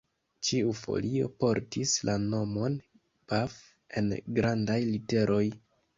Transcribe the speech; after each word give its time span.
Ĉiu 0.47 0.71
folio 0.77 1.27
portis 1.43 1.93
la 2.09 2.15
nomon 2.23 2.77
Bath 3.33 3.61
en 4.03 4.11
grandaj 4.39 4.83
literoj. 4.97 5.45